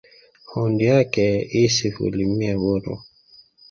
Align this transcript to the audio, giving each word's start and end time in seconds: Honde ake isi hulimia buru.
Honde 0.51 0.87
ake 1.01 1.25
isi 1.63 1.87
hulimia 1.95 2.53
buru. 2.61 2.93